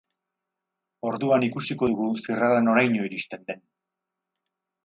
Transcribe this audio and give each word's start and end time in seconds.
Orduan 1.09 1.45
ikusiko 1.47 1.91
dugu 1.93 2.09
zirrara 2.23 2.65
noraino 2.69 3.07
iristen 3.11 3.47
den. 3.53 3.63